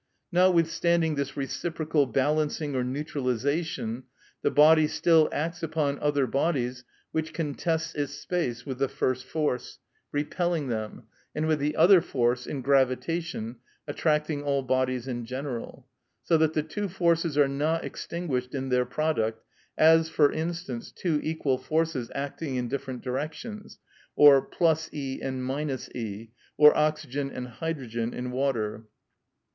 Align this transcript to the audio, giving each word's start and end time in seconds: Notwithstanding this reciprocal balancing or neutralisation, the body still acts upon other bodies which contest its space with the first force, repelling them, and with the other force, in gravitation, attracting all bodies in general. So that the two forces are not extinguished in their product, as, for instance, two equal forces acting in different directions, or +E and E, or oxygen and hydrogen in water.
Notwithstanding 0.31 1.13
this 1.13 1.37
reciprocal 1.37 2.07
balancing 2.07 2.73
or 2.75 2.83
neutralisation, 2.83 4.05
the 4.41 4.49
body 4.49 4.87
still 4.87 5.29
acts 5.31 5.61
upon 5.61 5.99
other 5.99 6.25
bodies 6.25 6.83
which 7.11 7.33
contest 7.35 7.95
its 7.95 8.13
space 8.13 8.65
with 8.65 8.79
the 8.79 8.87
first 8.87 9.23
force, 9.25 9.77
repelling 10.11 10.69
them, 10.69 11.03
and 11.35 11.45
with 11.45 11.59
the 11.59 11.75
other 11.75 12.01
force, 12.01 12.47
in 12.47 12.63
gravitation, 12.63 13.57
attracting 13.87 14.41
all 14.41 14.63
bodies 14.63 15.07
in 15.07 15.23
general. 15.23 15.87
So 16.23 16.35
that 16.39 16.53
the 16.53 16.63
two 16.63 16.89
forces 16.89 17.37
are 17.37 17.47
not 17.47 17.85
extinguished 17.85 18.55
in 18.55 18.69
their 18.69 18.85
product, 18.85 19.43
as, 19.77 20.09
for 20.09 20.31
instance, 20.31 20.91
two 20.91 21.19
equal 21.21 21.59
forces 21.59 22.09
acting 22.15 22.55
in 22.55 22.69
different 22.69 23.03
directions, 23.03 23.77
or 24.15 24.41
+E 24.91 25.21
and 25.21 25.79
E, 25.93 26.31
or 26.57 26.75
oxygen 26.75 27.29
and 27.29 27.47
hydrogen 27.47 28.15
in 28.15 28.31
water. 28.31 28.87